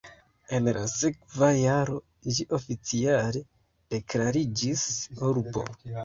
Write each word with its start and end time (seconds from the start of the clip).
En 0.57 0.67
la 0.75 0.79
sekva 0.91 1.49
jaro 1.57 1.97
ĝi 2.37 2.45
oficiale 2.57 3.41
deklariĝis 3.97 4.83
urbo. 5.29 5.63